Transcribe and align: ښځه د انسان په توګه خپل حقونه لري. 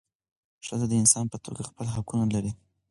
ښځه 0.65 0.85
د 0.89 0.93
انسان 1.01 1.25
په 1.31 1.37
توګه 1.45 1.61
خپل 1.69 1.85
حقونه 1.95 2.25
لري. 2.35 2.51